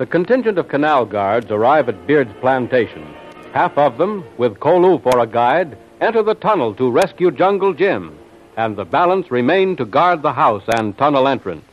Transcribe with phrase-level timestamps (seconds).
[0.00, 3.06] The contingent of canal guards arrive at Beard's plantation.
[3.52, 8.18] Half of them, with Kolu for a guide, enter the tunnel to rescue Jungle Jim,
[8.56, 11.66] and the balance remain to guard the house and tunnel entrance.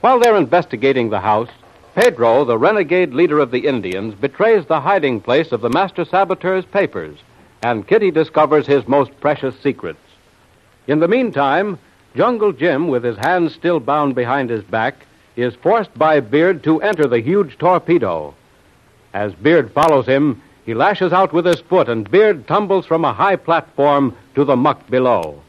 [0.00, 1.50] While they're investigating the house,
[1.94, 6.64] Pedro, the renegade leader of the Indians, betrays the hiding place of the master saboteur's
[6.64, 7.18] papers,
[7.62, 10.00] and Kitty discovers his most precious secrets.
[10.86, 11.78] In the meantime,
[12.16, 15.04] Jungle Jim, with his hands still bound behind his back,
[15.42, 18.34] is forced by Beard to enter the huge torpedo.
[19.12, 23.12] As Beard follows him, he lashes out with his foot, and Beard tumbles from a
[23.12, 25.42] high platform to the muck below.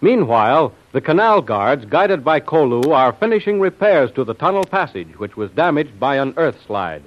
[0.00, 5.36] Meanwhile, the canal guards, guided by Kolu, are finishing repairs to the tunnel passage, which
[5.36, 7.02] was damaged by an earth slide.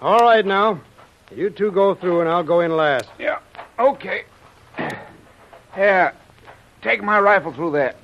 [0.00, 0.80] All right, now.
[1.34, 3.08] You two go through, and I'll go in last.
[3.18, 3.38] Yeah,
[3.78, 4.24] okay.
[5.74, 6.12] Here,
[6.82, 7.94] take my rifle through there.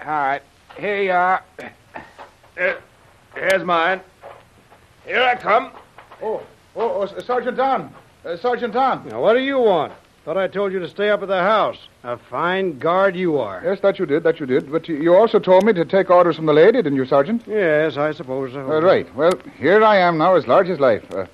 [0.00, 0.42] All right,
[0.78, 1.42] here you are.
[2.56, 2.78] Here-
[3.34, 4.00] here's mine.
[5.06, 5.70] Here I come.
[6.22, 6.42] Oh,
[6.74, 7.92] oh, oh Sergeant Don.
[8.24, 9.06] Uh, Sergeant Don.
[9.08, 9.92] Now, what do you want?
[10.24, 11.78] Thought I told you to stay up at the house.
[12.02, 13.62] A fine guard you are.
[13.64, 14.72] Yes, that you did, that you did.
[14.72, 17.42] But you- you also told me to take orders from the lady, didn't you, Sergeant?
[17.46, 18.60] Yes, I suppose so.
[18.60, 19.06] Uh, right.
[19.14, 21.04] Well, here I am now, as large as life.
[21.14, 21.26] Uh,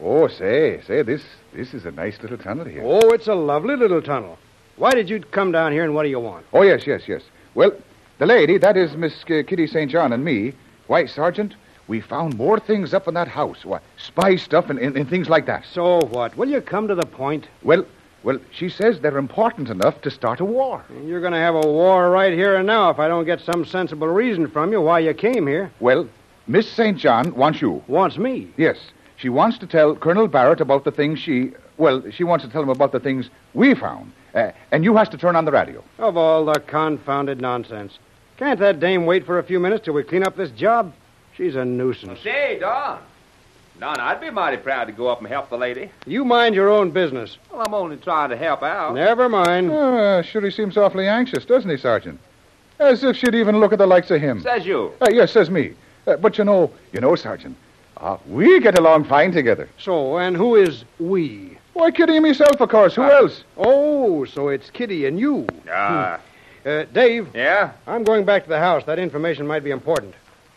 [0.00, 2.82] oh, say, say, this this is a nice little tunnel here.
[2.84, 4.38] Oh, it's a lovely little tunnel.
[4.76, 6.44] Why did you come down here, and what do you want?
[6.52, 7.22] Oh, yes, yes, yes.
[7.54, 7.72] Well,
[8.18, 9.90] the lady, that is Miss uh, Kitty St.
[9.90, 10.52] John, and me.
[10.86, 11.54] Why, Sergeant,
[11.88, 13.64] we found more things up in that house.
[13.64, 15.64] Why, spy stuff and, and, and things like that.
[15.72, 16.36] So what?
[16.36, 17.48] Will you come to the point?
[17.62, 17.84] Well,
[18.22, 20.84] well, she says they're important enough to start a war.
[21.04, 23.64] You're going to have a war right here and now if I don't get some
[23.64, 25.70] sensible reason from you why you came here.
[25.78, 26.08] Well,
[26.48, 26.98] Miss St.
[26.98, 27.82] John wants you.
[27.86, 28.48] Wants me.
[28.56, 28.78] Yes.
[29.16, 31.52] She wants to tell Colonel Barrett about the things she.
[31.78, 34.12] Well, she wants to tell him about the things we found.
[34.34, 35.82] Uh, and you has to turn on the radio.
[35.98, 37.98] Of all the confounded nonsense.
[38.36, 40.92] Can't that dame wait for a few minutes till we clean up this job?
[41.36, 42.20] She's a nuisance.
[42.20, 42.98] Say, Don.
[43.78, 45.90] Don, I'd be mighty proud to go up and help the lady.
[46.06, 47.36] You mind your own business.
[47.52, 48.94] Well, I'm only trying to help out.
[48.94, 49.70] Never mind.
[49.70, 52.18] Uh, sure, he seems awfully anxious, doesn't he, Sergeant?
[52.78, 54.40] As if she'd even look at the likes of him.
[54.40, 54.92] Says you.
[55.00, 55.72] Uh, yes, says me.
[56.06, 57.56] Uh, but you know, you know, Sergeant,
[57.98, 59.68] uh, we get along fine together.
[59.78, 61.58] So, and who is we?
[61.74, 62.94] Why, Kitty and myself, of course.
[62.94, 63.44] Who Uh, else?
[63.58, 65.46] Oh, so it's Kitty and you.
[65.70, 66.18] Ah.
[66.66, 67.72] Uh, Dave, yeah?
[67.86, 68.82] I'm going back to the house.
[68.84, 70.14] That information might be important.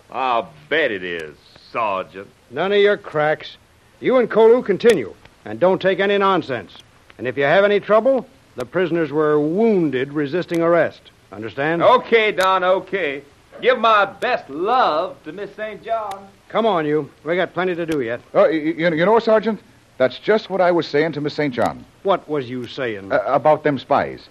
[0.09, 1.37] I'll bet it is,
[1.71, 2.27] Sergeant.
[2.49, 3.57] None of your cracks.
[3.99, 5.13] You and Kolu continue,
[5.45, 6.75] and don't take any nonsense.
[7.19, 8.25] And if you have any trouble,
[8.55, 11.11] the prisoners were wounded resisting arrest.
[11.31, 11.83] Understand?
[11.83, 13.21] Okay, Don, okay.
[13.61, 15.83] Give my best love to Miss St.
[15.83, 16.27] John.
[16.47, 17.11] Come on, you.
[17.23, 18.21] We got plenty to do yet.
[18.33, 19.59] Oh, you, you know, Sergeant,
[19.99, 21.53] that's just what I was saying to Miss St.
[21.53, 23.11] John What was you saying?
[23.11, 24.27] uh, about them spies.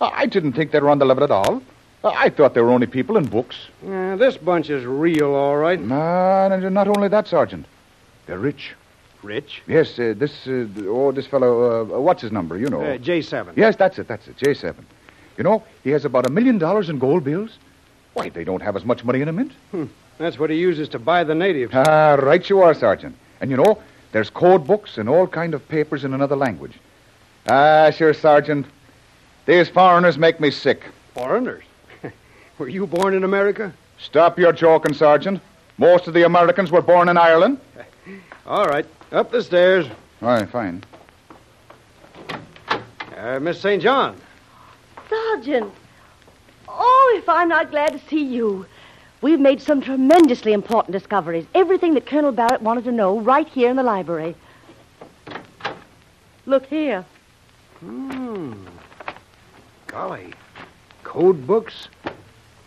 [0.00, 1.62] I I didn't think they were on the level at all.
[2.02, 3.56] Uh, I thought they were only people in books.
[3.86, 5.78] Uh, this bunch is real, all right.
[5.78, 5.88] And
[6.74, 7.66] not only that, Sergeant.
[8.26, 8.74] They're rich.
[9.22, 9.62] Rich.
[9.66, 12.56] Yes, uh, this, uh, oh, this fellow, uh, what's his number?
[12.56, 12.80] You know.
[12.80, 13.54] Uh, J7.
[13.56, 14.74] Yes, that's it, that's it, J7.
[15.36, 17.58] You know, he has about a million dollars in gold bills.
[18.14, 19.52] Why, they don't have as much money in a mint.
[20.18, 21.72] That's what he uses to buy the natives.
[21.74, 23.14] Ah, right you are, Sergeant.
[23.40, 23.78] And you know,
[24.12, 26.78] there's code books and all kind of papers in another language.
[27.48, 28.66] Ah, sure, Sergeant.
[29.46, 30.84] These foreigners make me sick.
[31.14, 31.64] Foreigners.
[32.58, 33.72] Were you born in America?
[33.98, 35.40] Stop your joking, Sergeant.
[35.78, 37.58] Most of the Americans were born in Ireland.
[38.46, 38.86] All right.
[39.12, 39.86] Up the stairs.
[40.22, 40.84] All right, fine.
[43.16, 43.82] Uh, Miss St.
[43.82, 44.16] John.
[45.08, 45.72] Sergeant.
[46.68, 48.66] Oh, if I'm not glad to see you.
[49.22, 51.44] We've made some tremendously important discoveries.
[51.54, 54.34] Everything that Colonel Barrett wanted to know right here in the library.
[56.46, 57.04] Look here.
[57.80, 58.54] Hmm.
[59.90, 60.32] Golly.
[61.02, 61.88] Code books.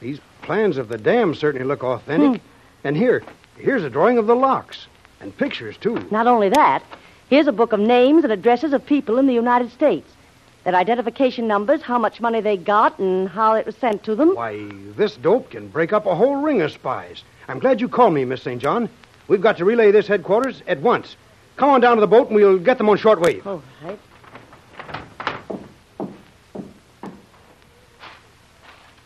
[0.01, 2.41] These plans of the dam certainly look authentic.
[2.41, 2.47] Hmm.
[2.83, 3.23] And here,
[3.57, 4.87] here's a drawing of the locks.
[5.21, 6.05] And pictures, too.
[6.11, 6.83] Not only that,
[7.29, 10.11] here's a book of names and addresses of people in the United States.
[10.65, 14.35] Their identification numbers, how much money they got, and how it was sent to them.
[14.35, 17.23] Why, this dope can break up a whole ring of spies.
[17.47, 18.61] I'm glad you called me, Miss St.
[18.61, 18.89] John.
[19.29, 21.15] We've got to relay this headquarters at once.
[21.55, 23.45] Come on down to the boat and we'll get them on shortwave.
[23.45, 23.99] All right.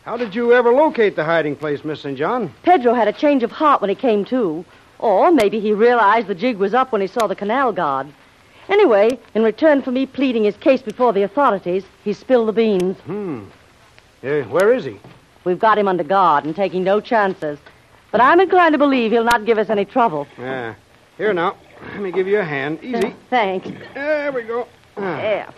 [0.08, 2.16] How did you ever locate the hiding place, Miss St.
[2.16, 2.50] John?
[2.62, 4.64] Pedro had a change of heart when he came to.
[4.98, 8.06] Or maybe he realized the jig was up when he saw the canal guard.
[8.70, 12.96] Anyway, in return for me pleading his case before the authorities, he spilled the beans.
[13.00, 13.44] Hmm.
[14.24, 14.98] Uh, where is he?
[15.44, 17.58] We've got him under guard and taking no chances.
[18.10, 20.26] But I'm inclined to believe he'll not give us any trouble.
[20.38, 20.74] Yeah.
[21.18, 21.58] Here now.
[21.82, 22.78] Let me give you a hand.
[22.82, 23.14] Easy.
[23.28, 23.68] Thanks.
[23.92, 24.68] There we go.
[24.96, 25.20] Ah.
[25.20, 25.50] Yeah.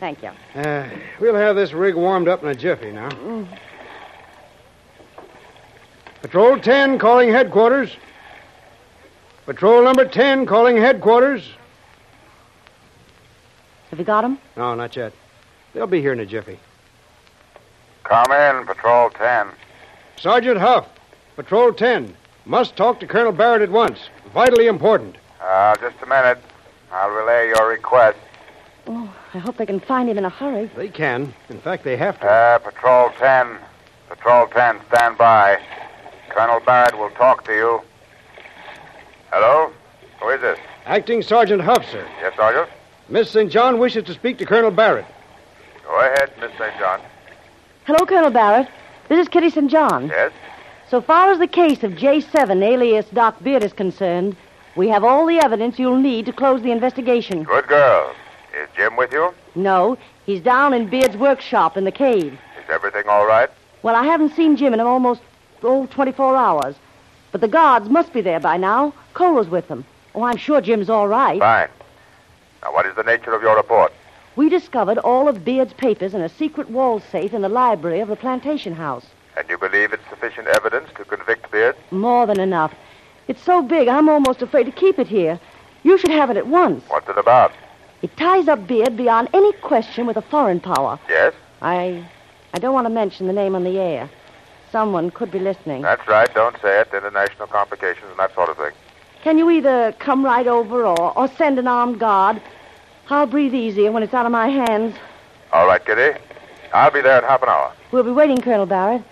[0.00, 0.30] Thank you.
[0.54, 0.88] Uh,
[1.20, 3.10] we'll have this rig warmed up in a jiffy now.
[6.22, 7.96] Patrol 10 calling headquarters.
[9.46, 11.48] Patrol number 10 calling headquarters.
[13.90, 14.38] Have you got him?
[14.56, 15.12] No, not yet.
[15.72, 16.58] They'll be here in a jiffy.
[18.04, 19.48] Come in, Patrol 10.
[20.20, 20.86] Sergeant Huff,
[21.36, 22.14] Patrol 10.
[22.44, 23.98] Must talk to Colonel Barrett at once.
[24.34, 25.16] Vitally important.
[25.40, 26.38] Uh, just a minute.
[26.92, 28.18] I'll relay your request.
[28.86, 30.70] Oh, I hope they can find him in a hurry.
[30.76, 31.32] They can.
[31.48, 32.26] In fact, they have to.
[32.26, 33.58] Uh, Patrol 10.
[34.08, 35.60] Patrol 10, stand by.
[36.40, 37.82] Colonel Barrett will talk to you.
[39.30, 39.70] Hello?
[40.22, 40.58] Who is this?
[40.86, 42.08] Acting Sergeant Huff, sir.
[42.22, 42.66] Yes, Sergeant?
[43.10, 43.52] Miss St.
[43.52, 45.04] John wishes to speak to Colonel Barrett.
[45.84, 46.72] Go ahead, Miss St.
[46.78, 46.98] John.
[47.84, 48.68] Hello, Colonel Barrett.
[49.10, 49.70] This is Kitty St.
[49.70, 50.06] John.
[50.06, 50.32] Yes?
[50.88, 54.34] So far as the case of J7, alias Doc Beard, is concerned,
[54.76, 57.42] we have all the evidence you'll need to close the investigation.
[57.42, 58.14] Good girl.
[58.58, 59.34] Is Jim with you?
[59.56, 62.32] No, he's down in Beard's workshop in the cave.
[62.32, 63.50] Is everything all right?
[63.82, 65.20] Well, I haven't seen Jim in almost,
[65.62, 66.76] oh, 24 hours.
[67.32, 68.92] But the guards must be there by now.
[69.14, 69.84] Kolu's with them.
[70.14, 71.38] Oh, I'm sure Jim's all right.
[71.38, 71.68] Fine.
[72.62, 73.92] Now, what is the nature of your report?
[74.36, 78.08] We discovered all of Beard's papers in a secret wall safe in the library of
[78.08, 79.06] the plantation house.
[79.36, 81.76] And you believe it's sufficient evidence to convict Beard?
[81.90, 82.74] More than enough.
[83.28, 85.38] It's so big, I'm almost afraid to keep it here.
[85.82, 86.84] You should have it at once.
[86.88, 87.52] What's it about?
[88.02, 90.98] It ties up Beard beyond any question with a foreign power.
[91.08, 91.34] Yes?
[91.62, 92.06] I.
[92.52, 94.10] I don't want to mention the name on the air.
[94.72, 95.82] Someone could be listening.
[95.82, 96.32] That's right.
[96.34, 96.88] Don't say it.
[96.94, 98.72] International complications and that sort of thing.
[99.22, 102.40] Can you either come right over or, or send an armed guard?
[103.08, 104.96] I'll breathe easier when it's out of my hands.
[105.52, 106.18] All right, Kitty.
[106.72, 107.72] I'll be there in half an hour.
[107.90, 109.02] We'll be waiting, Colonel Barrett.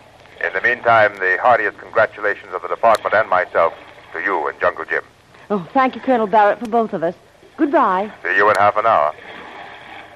[0.45, 3.75] In the meantime, the heartiest congratulations of the department and myself
[4.13, 5.03] to you and Jungle Jim.
[5.51, 7.17] Oh, thank you, Colonel Barrett, for both of us.
[7.57, 8.13] Goodbye.
[8.23, 9.13] See you in half an hour.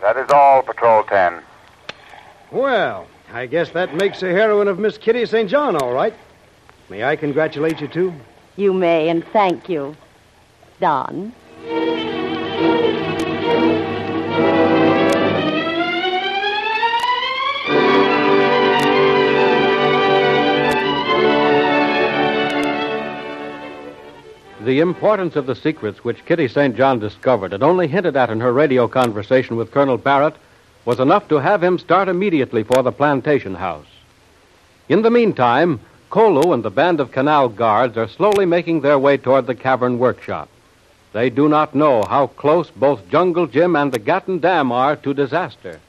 [0.00, 1.43] That is all, Patrol 10.
[2.52, 5.49] Well, I guess that makes a heroine of Miss Kitty St.
[5.49, 6.12] John, all right.
[6.91, 8.12] May I congratulate you, too?
[8.57, 9.97] You may, and thank you.
[10.81, 11.33] Don.
[24.65, 26.77] The importance of the secrets which Kitty St.
[26.77, 30.35] John discovered and only hinted at in her radio conversation with Colonel Barrett
[30.85, 33.87] was enough to have him start immediately for the plantation house.
[34.89, 39.17] In the meantime, Kolu and the band of canal guards are slowly making their way
[39.17, 40.49] toward the cavern workshop.
[41.12, 45.15] They do not know how close both Jungle Jim and the Gatun Dam are to
[45.15, 45.81] disaster.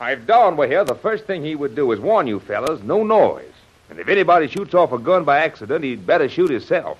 [0.00, 3.02] If Don were here, the first thing he would do is warn you fellas, no
[3.02, 3.52] noise.
[3.88, 6.98] And if anybody shoots off a gun by accident, he'd better shoot himself.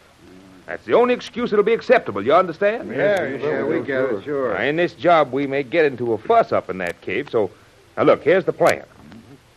[0.67, 2.91] That's the only excuse that'll be acceptable, you understand?
[2.91, 4.55] yeah, sure, we get it, sure.
[4.55, 7.51] Now, in this job, we may get into a fuss up in that cave, so...
[7.97, 8.85] Now, look, here's the plan.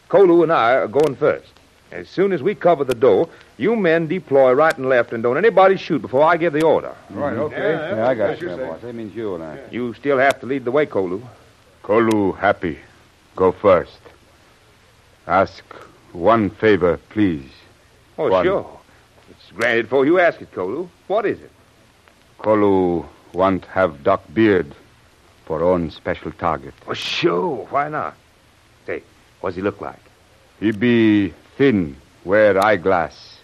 [0.09, 1.51] Kolu and I are going first.
[1.91, 5.37] As soon as we cover the door, you men deploy right and left, and don't
[5.37, 6.95] anybody shoot before I give the order.
[7.09, 7.41] Right, mm-hmm.
[7.41, 7.71] okay.
[7.73, 8.81] Yeah, I got you, boss.
[8.81, 9.59] That means you and I.
[9.71, 11.21] You still have to lead the way, Kolu.
[11.83, 12.77] Kolu, happy.
[13.35, 13.99] Go first.
[15.25, 15.63] Ask
[16.13, 17.49] one favor, please.
[18.17, 18.45] Oh, One.
[18.45, 18.78] sure.
[19.55, 20.87] Granted for you ask it, Kolu.
[21.07, 21.51] What is it?
[22.39, 24.73] Kolu want have Doc Beard
[25.45, 26.73] for own special target.
[26.87, 27.67] Oh, sure.
[27.69, 28.15] Why not?
[28.85, 29.03] Say,
[29.41, 29.99] what's he look like?
[30.59, 33.39] He be thin, wear eyeglass,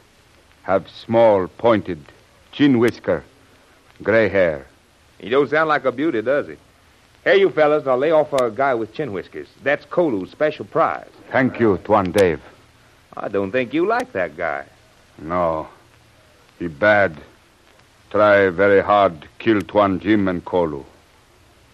[0.64, 2.00] have small, pointed
[2.52, 3.24] chin whisker,
[4.04, 4.66] gray hair.
[5.20, 6.56] He don't sound like a beauty, does he?
[7.24, 9.48] Hey, you fellas, now lay off a guy with chin whiskers.
[9.64, 11.10] That's Kolu's special prize.
[11.32, 12.42] Thank you, Tuan Dave.
[13.18, 14.66] I don't think you like that guy.
[15.18, 15.68] No,
[16.60, 17.18] he bad.
[18.12, 20.84] Try very hard kill Tuan Jim and Kolu.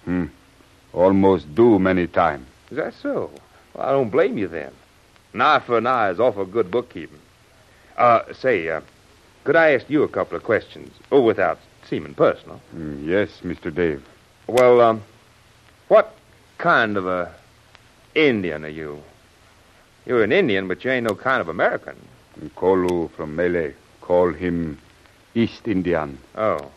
[0.05, 0.25] Hmm.
[0.93, 2.45] Almost do many time.
[2.69, 3.29] Is that so?
[3.73, 4.71] Well, I don't blame you then.
[5.33, 7.19] An eye for an eye is awful good bookkeeping.
[7.97, 8.81] Uh, say, uh,
[9.43, 10.93] could I ask you a couple of questions?
[11.11, 12.57] Oh, without seeming personal.
[12.71, 13.73] Hmm, yes, Mr.
[13.73, 14.03] Dave.
[14.47, 15.03] Well, um,
[15.87, 16.15] what
[16.57, 17.33] kind of a
[18.15, 19.01] Indian are you?
[20.05, 21.95] You're an Indian, but you ain't no kind of American.
[22.55, 23.73] Kolu from Malay.
[24.11, 24.77] Call him
[25.35, 26.19] East Indian.
[26.35, 26.69] Oh.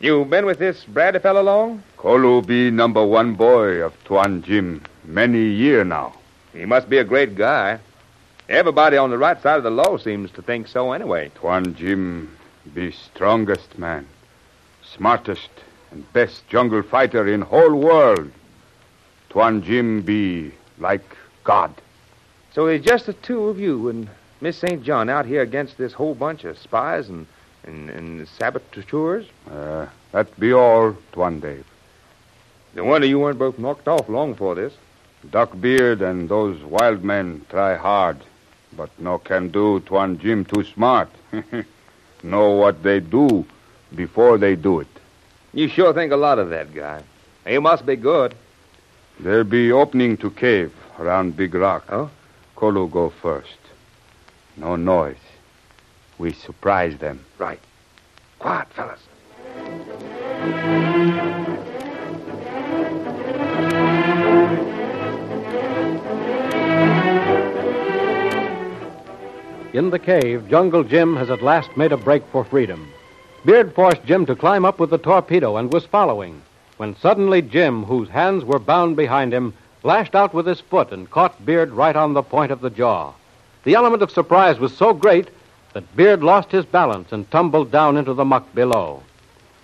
[0.00, 1.82] You've been with this Bradley fellow long?
[1.98, 6.14] Kolu be number one boy of Tuan Jim many year now.
[6.54, 7.78] He must be a great guy.
[8.48, 11.30] Everybody on the right side of the law seems to think so anyway.
[11.34, 12.34] Tuan Jim
[12.72, 14.06] be strongest man,
[14.96, 15.50] smartest
[15.90, 18.32] and best jungle fighter in whole world.
[19.28, 21.74] Tuan Jim be like God.
[22.54, 24.08] So it's just the two of you and
[24.40, 24.82] Miss St.
[24.82, 27.26] John out here against this whole bunch of spies and,
[27.64, 29.26] and, and saboteurs?
[29.50, 31.64] Uh, that be all, Tuan Dave.
[32.74, 34.74] No wonder you weren't both knocked off long before this.
[35.30, 38.18] Doc Beard and those wild men try hard,
[38.76, 41.08] but no can do Tuan Jim too smart.
[42.22, 43.46] know what they do
[43.94, 44.88] before they do it.
[45.54, 47.02] You sure think a lot of that guy.
[47.46, 48.34] He must be good.
[49.20, 51.84] There be opening to cave around Big Rock.
[51.88, 52.10] Oh?
[52.56, 53.56] Kolu go first.
[54.56, 55.16] No noise.
[56.18, 57.24] We surprise them.
[57.38, 57.60] Right.
[58.38, 59.00] Quiet, fellas.
[69.74, 72.88] In the cave, Jungle Jim has at last made a break for freedom.
[73.44, 76.40] Beard forced Jim to climb up with the torpedo and was following,
[76.78, 81.10] when suddenly Jim, whose hands were bound behind him, lashed out with his foot and
[81.10, 83.12] caught Beard right on the point of the jaw.
[83.66, 85.28] The element of surprise was so great
[85.72, 89.02] that Beard lost his balance and tumbled down into the muck below.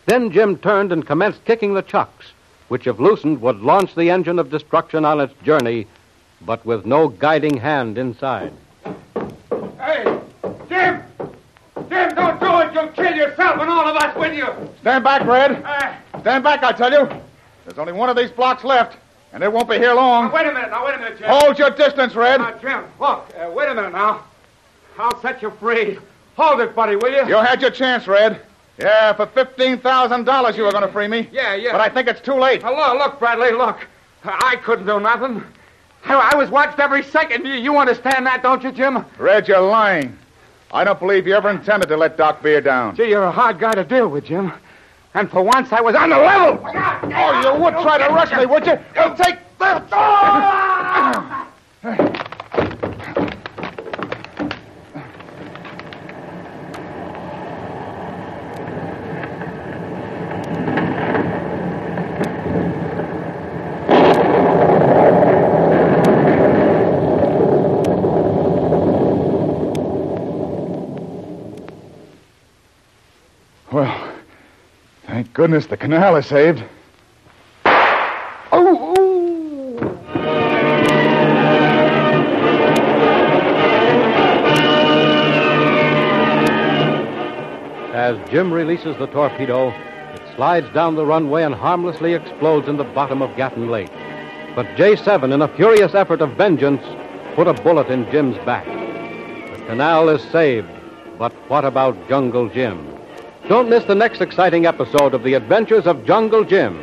[0.07, 2.33] Then Jim turned and commenced kicking the chucks,
[2.67, 5.87] which, if loosened, would launch the engine of destruction on its journey,
[6.41, 8.53] but with no guiding hand inside.
[9.79, 10.21] Hey,
[10.69, 11.05] Jim!
[11.89, 12.75] Jim, don't do it.
[12.75, 14.49] You'll kill yourself and all of us, with you?
[14.81, 15.63] Stand back, Red.
[15.63, 17.09] Uh, Stand back, I tell you.
[17.65, 18.97] There's only one of these blocks left,
[19.33, 20.27] and it won't be here long.
[20.27, 20.71] now, wait a minute.
[20.71, 21.29] Now, wait a minute, Jim.
[21.29, 22.41] Hold your distance, Red.
[22.41, 23.29] Now, Jim, look.
[23.37, 24.25] Uh, wait a minute now.
[24.99, 25.99] I'll set you free.
[26.37, 27.27] Hold it, buddy, will you?
[27.29, 28.41] You had your chance, Red.
[28.79, 31.29] Yeah, for $15,000 you were going to free me.
[31.31, 31.73] Yeah, yeah.
[31.73, 32.63] But I think it's too late.
[32.63, 33.87] Now, look, look, Bradley, look.
[34.25, 35.43] I couldn't do nothing.
[36.05, 37.47] I, I was watched every second.
[37.47, 39.05] You, you understand that, don't you, Jim?
[39.19, 40.17] Red, you're lying.
[40.73, 42.97] I don't believe you ever intended to let Doc Beard down.
[42.97, 44.53] Gee, you're a hard guy to deal with, Jim.
[45.15, 46.59] And for once, I was on the level.
[46.65, 48.79] Oh, you would try to rush me, would you?
[48.95, 49.91] You'll take that.
[73.73, 74.13] Well, oh
[75.07, 76.63] thank goodness the canal is saved.
[77.65, 79.75] Oh, oh,
[87.93, 92.85] As Jim releases the torpedo, it slides down the runway and harmlessly explodes in the
[92.85, 93.91] bottom of Gatun Lake.
[94.55, 96.85] But J7, in a furious effort of vengeance,
[97.35, 98.67] put a bullet in Jim's back.
[98.67, 100.71] The canal is saved,
[101.19, 103.02] but what about Jungle Jim?
[103.53, 106.83] Don't miss the next exciting episode of The Adventures of Jungle Jim.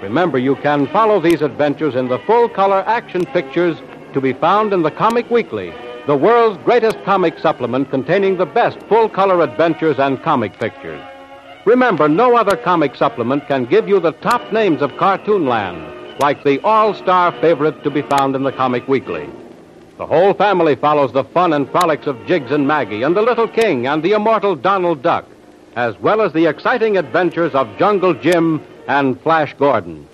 [0.00, 3.76] Remember, you can follow these adventures in the full color action pictures
[4.12, 5.72] to be found in the Comic Weekly,
[6.06, 11.02] the world's greatest comic supplement containing the best full color adventures and comic pictures.
[11.64, 16.60] Remember, no other comic supplement can give you the top names of Cartoonland, like the
[16.60, 19.28] all star favorite to be found in the Comic Weekly.
[19.98, 23.48] The whole family follows the fun and frolics of Jiggs and Maggie and the Little
[23.48, 25.24] King and the immortal Donald Duck,
[25.76, 30.06] as well as the exciting adventures of Jungle Jim and Flash Gordon.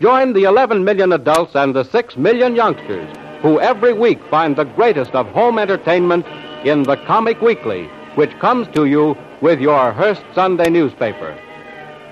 [0.00, 3.08] Join the 11 million adults and the 6 million youngsters
[3.40, 6.26] who every week find the greatest of home entertainment
[6.64, 11.38] in the Comic Weekly, which comes to you with your Hearst Sunday newspaper.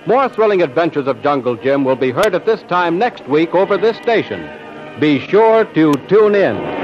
[0.07, 3.79] More thrilling adventures of Jungle Jim will be heard at this time next week over
[3.79, 4.49] this station.
[5.01, 6.84] Be sure to tune in.